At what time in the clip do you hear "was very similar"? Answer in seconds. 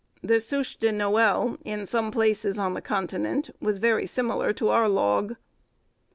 3.61-4.51